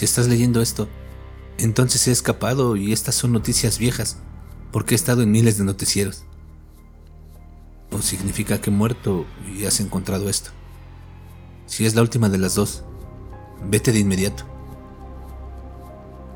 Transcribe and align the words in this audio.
Si 0.00 0.06
estás 0.06 0.28
leyendo 0.28 0.62
esto, 0.62 0.88
entonces 1.58 2.08
he 2.08 2.10
escapado 2.10 2.74
y 2.74 2.90
estas 2.90 3.14
son 3.14 3.32
noticias 3.32 3.78
viejas, 3.78 4.16
porque 4.72 4.94
he 4.94 4.96
estado 4.96 5.20
en 5.20 5.30
miles 5.30 5.58
de 5.58 5.64
noticieros. 5.64 6.24
O 7.90 8.00
significa 8.00 8.62
que 8.62 8.70
he 8.70 8.72
muerto 8.72 9.26
y 9.46 9.66
has 9.66 9.78
encontrado 9.78 10.30
esto. 10.30 10.52
Si 11.66 11.84
es 11.84 11.94
la 11.94 12.00
última 12.00 12.30
de 12.30 12.38
las 12.38 12.54
dos, 12.54 12.82
vete 13.68 13.92
de 13.92 13.98
inmediato. 13.98 14.44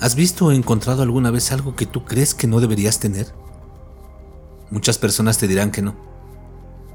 ¿Has 0.00 0.16
visto 0.16 0.46
o 0.46 0.50
encontrado 0.50 1.04
alguna 1.04 1.30
vez 1.30 1.52
algo 1.52 1.76
que 1.76 1.86
tú 1.86 2.04
crees 2.04 2.34
que 2.34 2.48
no 2.48 2.58
deberías 2.58 2.98
tener? 2.98 3.32
Muchas 4.70 4.98
personas 4.98 5.38
te 5.38 5.46
dirán 5.46 5.70
que 5.70 5.82
no, 5.82 5.94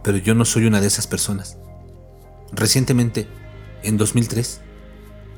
pero 0.04 0.18
yo 0.18 0.35
no 0.35 0.43
soy 0.43 0.65
una 0.65 0.81
de 0.81 0.88
esas 0.88 1.07
personas. 1.07 1.57
Recientemente, 2.52 3.29
en 3.84 3.95
2003, 3.95 4.63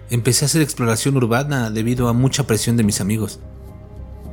empecé 0.09 0.45
a 0.45 0.47
hacer 0.47 0.61
exploración 0.61 1.15
urbana 1.17 1.69
debido 1.69 2.07
a 2.07 2.13
mucha 2.13 2.47
presión 2.47 2.77
de 2.77 2.83
mis 2.83 3.01
amigos, 3.01 3.39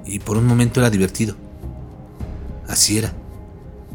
y 0.05 0.21
por 0.21 0.37
un 0.37 0.47
momento 0.47 0.81
era 0.81 0.91
divertido. 0.91 1.37
Así 2.69 2.99
era, 2.99 3.13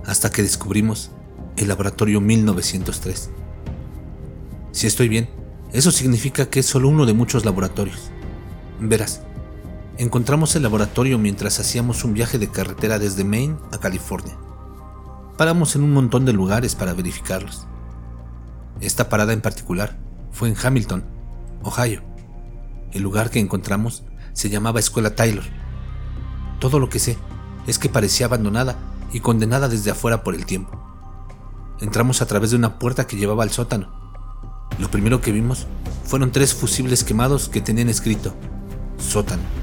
hasta 0.05 0.29
que 0.29 0.43
descubrimos 0.43 1.11
el 1.57 1.67
laboratorio 1.67 2.21
1903. 2.21 3.29
Si 4.71 4.87
estoy 4.87 5.09
bien, 5.09 5.29
eso 5.73 5.91
significa 5.91 6.49
que 6.49 6.59
es 6.59 6.65
solo 6.65 6.89
uno 6.89 7.05
de 7.05 7.13
muchos 7.13 7.45
laboratorios. 7.45 8.11
Verás, 8.79 9.21
encontramos 9.97 10.55
el 10.55 10.63
laboratorio 10.63 11.17
mientras 11.17 11.59
hacíamos 11.59 12.03
un 12.03 12.13
viaje 12.13 12.37
de 12.37 12.49
carretera 12.49 12.99
desde 12.99 13.23
Maine 13.23 13.57
a 13.71 13.79
California. 13.79 14.37
Paramos 15.37 15.75
en 15.75 15.83
un 15.83 15.93
montón 15.93 16.25
de 16.25 16.33
lugares 16.33 16.75
para 16.75 16.93
verificarlos. 16.93 17.67
Esta 18.79 19.09
parada 19.09 19.33
en 19.33 19.41
particular 19.41 19.97
fue 20.31 20.49
en 20.49 20.55
Hamilton, 20.61 21.03
Ohio. 21.63 22.01
El 22.91 23.03
lugar 23.03 23.29
que 23.29 23.39
encontramos 23.39 24.03
se 24.33 24.49
llamaba 24.49 24.79
Escuela 24.79 25.15
Taylor. 25.15 25.43
Todo 26.59 26.79
lo 26.79 26.89
que 26.89 26.99
sé 26.99 27.17
es 27.67 27.79
que 27.79 27.89
parecía 27.89 28.25
abandonada 28.25 28.77
y 29.11 29.19
condenada 29.19 29.67
desde 29.67 29.91
afuera 29.91 30.23
por 30.23 30.35
el 30.35 30.45
tiempo. 30.45 30.79
Entramos 31.79 32.21
a 32.21 32.27
través 32.27 32.51
de 32.51 32.57
una 32.57 32.79
puerta 32.79 33.07
que 33.07 33.17
llevaba 33.17 33.43
al 33.43 33.51
sótano. 33.51 33.89
Lo 34.79 34.89
primero 34.89 35.21
que 35.21 35.31
vimos 35.31 35.67
fueron 36.05 36.31
tres 36.31 36.53
fusibles 36.53 37.03
quemados 37.03 37.49
que 37.49 37.61
tenían 37.61 37.89
escrito 37.89 38.33
sótano 38.97 39.61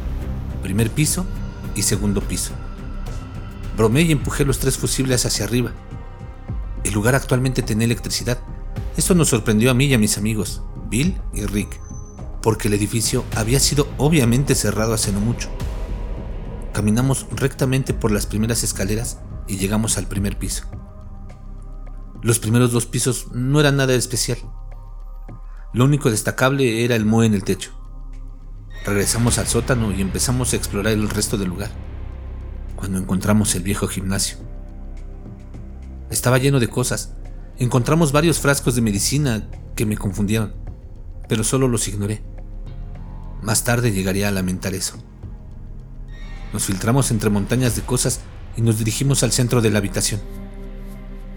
primer 0.69 0.91
piso 0.91 1.25
y 1.75 1.83
segundo 1.83 2.21
piso. 2.21 2.53
Bromé 3.77 4.03
y 4.03 4.13
empujé 4.13 4.45
los 4.45 4.59
tres 4.59 4.77
fusibles 4.77 5.25
hacia 5.25 5.47
arriba. 5.47 5.73
El 6.85 6.93
lugar 6.93 7.15
actualmente 7.15 7.63
tenía 7.63 7.87
electricidad. 7.87 8.39
Esto 8.97 9.15
nos 9.15 9.29
sorprendió 9.29 9.71
a 9.71 9.75
mí 9.75 9.87
y 9.87 9.95
a 9.95 9.99
mis 9.99 10.19
amigos, 10.19 10.63
Bill 10.91 11.17
y 11.33 11.47
Rick, 11.47 11.81
porque 12.49 12.69
el 12.69 12.73
edificio 12.73 13.27
había 13.37 13.61
sido 13.61 13.93
obviamente 13.99 14.55
cerrado 14.55 14.95
hace 14.95 15.13
no 15.13 15.21
mucho. 15.21 15.51
Caminamos 16.73 17.27
rectamente 17.31 17.93
por 17.93 18.11
las 18.11 18.25
primeras 18.25 18.65
escaleras 18.65 19.19
y 19.47 19.59
llegamos 19.59 19.99
al 19.99 20.07
primer 20.07 20.39
piso. 20.39 20.65
Los 22.23 22.39
primeros 22.39 22.73
dos 22.73 22.87
pisos 22.87 23.31
no 23.33 23.61
eran 23.61 23.77
nada 23.77 23.93
especial. 23.93 24.39
Lo 25.75 25.85
único 25.85 26.11
destacable 26.11 26.87
era 26.87 26.97
el 26.97 27.05
moe 27.05 27.27
en 27.27 27.35
el 27.35 27.45
techo. 27.45 27.73
Regresamos 28.87 29.37
al 29.37 29.47
sótano 29.47 29.93
y 29.93 30.01
empezamos 30.01 30.55
a 30.55 30.57
explorar 30.57 30.95
el 30.95 31.11
resto 31.11 31.37
del 31.37 31.51
lugar, 31.51 31.71
cuando 32.77 32.97
encontramos 32.97 33.55
el 33.57 33.63
viejo 33.63 33.89
gimnasio. 33.89 34.39
Estaba 36.09 36.39
lleno 36.39 36.61
de 36.61 36.69
cosas. 36.69 37.13
Encontramos 37.59 38.11
varios 38.11 38.39
frascos 38.39 38.75
de 38.75 38.81
medicina 38.81 39.51
que 39.77 39.85
me 39.85 39.99
confundieron, 39.99 40.55
pero 41.29 41.45
solo 41.45 41.69
los 41.69 41.87
ignoré. 41.89 42.23
Más 43.43 43.65
tarde 43.65 43.93
llegaría 43.93 44.29
a 44.29 44.33
lamentar 44.33 44.75
eso. 44.75 44.97
Nos 46.53 46.65
filtramos 46.65 47.11
entre 47.11 47.31
montañas 47.31 47.77
de 47.77 47.83
cosas 47.83 48.21
y 48.57 48.63
nos 48.63 48.79
dirigimos 48.79 49.23
al 49.23 49.33
centro 49.33 49.61
de 49.61 49.71
la 49.71 49.79
habitación. 49.79 50.21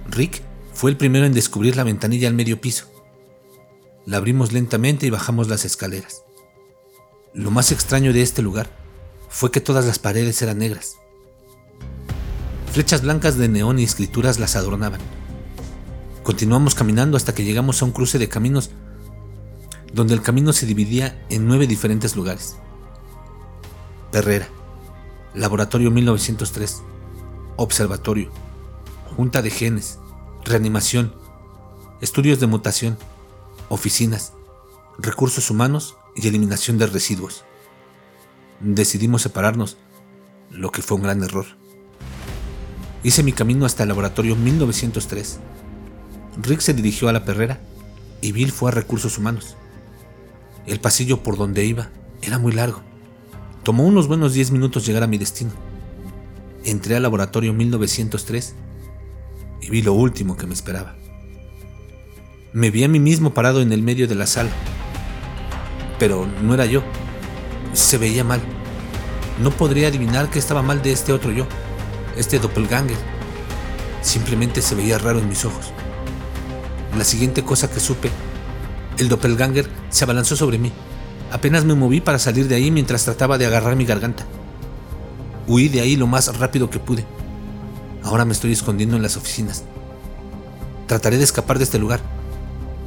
Rick 0.09 0.41
fue 0.73 0.91
el 0.91 0.97
primero 0.97 1.25
en 1.25 1.33
descubrir 1.33 1.75
la 1.75 1.83
ventanilla 1.83 2.27
al 2.27 2.33
medio 2.33 2.59
piso. 2.59 2.87
La 4.05 4.17
abrimos 4.17 4.51
lentamente 4.51 5.05
y 5.05 5.09
bajamos 5.09 5.47
las 5.47 5.65
escaleras. 5.65 6.23
Lo 7.33 7.51
más 7.51 7.71
extraño 7.71 8.13
de 8.13 8.21
este 8.21 8.41
lugar 8.41 8.69
fue 9.29 9.51
que 9.51 9.61
todas 9.61 9.85
las 9.85 9.99
paredes 9.99 10.41
eran 10.41 10.57
negras. 10.57 10.95
Flechas 12.71 13.01
blancas 13.01 13.37
de 13.37 13.47
neón 13.47 13.79
y 13.79 13.83
escrituras 13.83 14.39
las 14.39 14.55
adornaban. 14.55 15.01
Continuamos 16.23 16.73
caminando 16.73 17.17
hasta 17.17 17.33
que 17.33 17.43
llegamos 17.43 17.81
a 17.81 17.85
un 17.85 17.91
cruce 17.91 18.17
de 18.17 18.29
caminos 18.29 18.71
donde 19.93 20.13
el 20.13 20.21
camino 20.21 20.53
se 20.53 20.65
dividía 20.65 21.25
en 21.29 21.47
nueve 21.47 21.67
diferentes 21.67 22.15
lugares. 22.15 22.55
Perrera, 24.11 24.47
Laboratorio 25.33 25.91
1903, 25.91 26.81
Observatorio, 27.57 28.31
Junta 29.15 29.41
de 29.41 29.49
Genes, 29.49 29.99
Reanimación, 30.43 31.13
Estudios 32.01 32.39
de 32.39 32.47
Mutación, 32.47 32.97
Oficinas, 33.69 34.33
Recursos 34.97 35.49
Humanos 35.49 35.95
y 36.15 36.27
eliminación 36.27 36.77
de 36.77 36.87
residuos. 36.87 37.43
Decidimos 38.59 39.21
separarnos, 39.21 39.77
lo 40.49 40.71
que 40.71 40.81
fue 40.81 40.97
un 40.97 41.03
gran 41.03 41.23
error. 41.23 41.45
Hice 43.03 43.23
mi 43.23 43.31
camino 43.31 43.65
hasta 43.65 43.83
el 43.83 43.89
laboratorio 43.89 44.35
1903. 44.35 45.39
Rick 46.41 46.59
se 46.59 46.73
dirigió 46.73 47.09
a 47.09 47.13
la 47.13 47.25
perrera 47.25 47.59
y 48.21 48.31
Bill 48.31 48.51
fue 48.51 48.69
a 48.69 48.73
recursos 48.73 49.17
humanos. 49.17 49.55
El 50.65 50.79
pasillo 50.79 51.23
por 51.23 51.37
donde 51.37 51.65
iba 51.65 51.89
era 52.21 52.37
muy 52.37 52.51
largo. 52.51 52.81
Tomó 53.63 53.83
unos 53.83 54.07
buenos 54.07 54.33
10 54.33 54.51
minutos 54.51 54.85
llegar 54.85 55.03
a 55.03 55.07
mi 55.07 55.17
destino. 55.17 55.51
Entré 56.63 56.95
al 56.95 57.03
laboratorio 57.03 57.53
1903 57.53 58.55
y 59.61 59.69
vi 59.69 59.81
lo 59.81 59.93
último 59.93 60.37
que 60.37 60.47
me 60.47 60.53
esperaba. 60.53 60.95
Me 62.53 62.69
vi 62.69 62.83
a 62.83 62.87
mí 62.87 62.99
mismo 62.99 63.33
parado 63.33 63.61
en 63.61 63.71
el 63.71 63.81
medio 63.81 64.07
de 64.07 64.15
la 64.15 64.27
sala, 64.27 64.49
pero 65.97 66.27
no 66.43 66.53
era 66.53 66.65
yo. 66.65 66.83
Se 67.73 67.97
veía 67.97 68.23
mal. 68.23 68.41
No 69.41 69.51
podría 69.51 69.87
adivinar 69.87 70.29
qué 70.29 70.39
estaba 70.39 70.61
mal 70.61 70.81
de 70.81 70.91
este 70.91 71.13
otro 71.13 71.31
yo, 71.31 71.47
este 72.17 72.39
doppelganger. 72.39 72.97
Simplemente 74.01 74.61
se 74.61 74.75
veía 74.75 74.97
raro 74.97 75.19
en 75.19 75.29
mis 75.29 75.45
ojos. 75.45 75.71
La 76.97 77.03
siguiente 77.03 77.43
cosa 77.43 77.71
que 77.71 77.79
supe, 77.79 78.11
el 78.97 79.09
doppelganger 79.09 79.69
se 79.89 80.03
abalanzó 80.03 80.35
sobre 80.35 80.57
mí. 80.57 80.71
Apenas 81.31 81.65
me 81.65 81.75
moví 81.75 82.01
para 82.01 82.19
salir 82.19 82.47
de 82.47 82.55
ahí 82.55 82.71
mientras 82.71 83.05
trataba 83.05 83.37
de 83.37 83.45
agarrar 83.45 83.75
mi 83.75 83.85
garganta. 83.85 84.25
Huí 85.47 85.69
de 85.69 85.81
ahí 85.81 85.95
lo 85.95 86.07
más 86.07 86.37
rápido 86.37 86.69
que 86.69 86.79
pude. 86.79 87.05
Ahora 88.03 88.25
me 88.25 88.33
estoy 88.33 88.51
escondiendo 88.51 88.95
en 88.95 89.01
las 89.01 89.17
oficinas. 89.17 89.63
Trataré 90.87 91.17
de 91.17 91.23
escapar 91.23 91.57
de 91.57 91.63
este 91.63 91.79
lugar. 91.79 92.01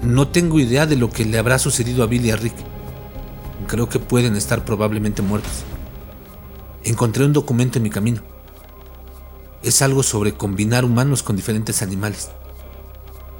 No 0.02 0.28
tengo 0.28 0.60
idea 0.60 0.86
de 0.86 0.96
lo 0.96 1.10
que 1.10 1.24
le 1.24 1.38
habrá 1.38 1.58
sucedido 1.58 2.02
a 2.02 2.06
Billy 2.06 2.28
y 2.28 2.30
a 2.32 2.36
Rick 2.36 2.54
creo 3.66 3.88
que 3.88 3.98
pueden 3.98 4.36
estar 4.36 4.64
probablemente 4.64 5.22
muertos. 5.22 5.64
Encontré 6.84 7.24
un 7.24 7.32
documento 7.32 7.78
en 7.78 7.82
mi 7.82 7.90
camino. 7.90 8.22
Es 9.62 9.82
algo 9.82 10.02
sobre 10.02 10.34
combinar 10.34 10.84
humanos 10.84 11.22
con 11.22 11.36
diferentes 11.36 11.82
animales. 11.82 12.30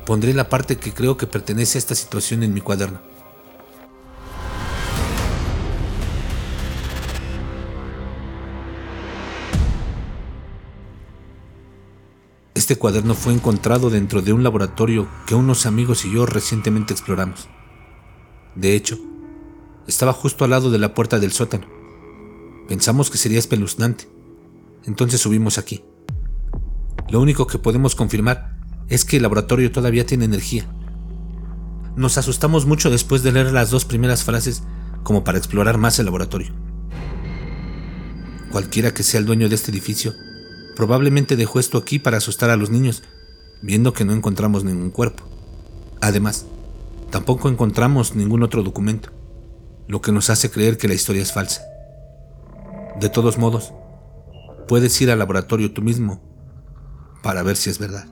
Pondré 0.07 0.35
la 0.35 0.51
parte 0.51 0.77
que 0.77 0.93
creo 0.93 1.17
que 1.17 1.27
pertenece 1.27 1.79
a 1.79 1.81
esta 1.81 1.95
situación 1.95 2.43
en 2.43 2.53
mi 2.53 2.61
cuaderno. 2.61 3.01
Este 12.55 12.77
cuaderno 12.77 13.15
fue 13.15 13.33
encontrado 13.33 13.91
dentro 13.91 14.23
de 14.23 14.33
un 14.33 14.43
laboratorio 14.43 15.09
que 15.27 15.35
unos 15.35 15.67
amigos 15.67 16.05
y 16.05 16.13
yo 16.13 16.27
recientemente 16.27 16.93
exploramos. 16.93 17.49
De 18.55 18.75
hecho, 18.75 18.99
estaba 19.87 20.13
justo 20.13 20.45
al 20.45 20.51
lado 20.51 20.71
de 20.71 20.79
la 20.79 20.95
puerta 20.95 21.19
del 21.19 21.33
sótano. 21.33 21.67
Pensamos 22.69 23.11
que 23.11 23.19
sería 23.19 23.39
espeluznante. 23.39 24.09
Entonces 24.85 25.21
subimos 25.21 25.59
aquí. 25.59 25.83
Lo 27.09 27.21
único 27.21 27.47
que 27.47 27.59
podemos 27.59 27.95
confirmar 27.95 28.54
es 28.89 29.05
que 29.05 29.17
el 29.17 29.23
laboratorio 29.23 29.73
todavía 29.73 30.07
tiene 30.07 30.25
energía. 30.25 30.67
Nos 31.97 32.19
asustamos 32.19 32.67
mucho 32.67 32.91
después 32.91 33.23
de 33.23 33.33
leer 33.33 33.53
las 33.53 33.71
dos 33.71 33.85
primeras 33.85 34.25
frases 34.25 34.63
como 35.03 35.25
para 35.25 35.39
explorar 35.39 35.79
más 35.79 35.99
el 35.99 36.07
laboratorio. 36.07 36.53
Cualquiera 38.51 38.95
que 38.95 39.03
sea 39.03 39.21
el 39.21 39.27
dueño 39.27 39.49
de 39.49 39.55
este 39.55 39.71
edificio, 39.71 40.15
probablemente 40.77 41.37
dejó 41.37 41.61
esto 41.61 41.79
aquí 41.79 41.99
para 41.99 42.19
asustar 42.19 42.51
a 42.51 42.57
los 42.57 42.71
niños, 42.71 43.03
viendo 43.63 43.93
que 43.93 44.05
no 44.05 44.13
encontramos 44.13 44.65
ningún 44.65 44.91
cuerpo. 44.91 45.25
Además, 46.01 46.47
tampoco 47.11 47.49
encontramos 47.49 48.15
ningún 48.15 48.43
otro 48.43 48.63
documento 48.63 49.11
lo 49.87 50.01
que 50.01 50.13
nos 50.13 50.31
hace 50.31 50.51
creer 50.51 50.79
que 50.79 50.89
la 50.89 50.95
historia 50.95 51.23
es 51.23 51.33
falsa. 51.33 51.63
De 53.01 53.09
todos 53.09 53.39
modos, 53.39 53.73
puedes 54.69 54.99
ir 55.01 55.11
al 55.11 55.19
laboratorio 55.19 55.73
tú 55.73 55.83
mismo 55.83 56.23
para 57.23 57.43
ver 57.43 57.57
si 57.57 57.71
es 57.71 57.79
verdad. 57.79 58.07